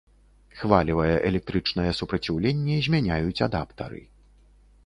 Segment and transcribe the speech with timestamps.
[0.59, 4.01] Хвалевае электрычнае супраціўленне змяняюць адаптары.